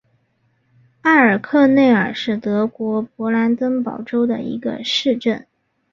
[1.03, 5.45] 埃尔克内尔是德国勃兰登堡州的一个市镇。